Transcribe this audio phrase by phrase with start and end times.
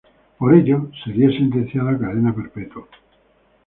[0.39, 2.87] Por ello, sería sentenciado a cadena perpetua.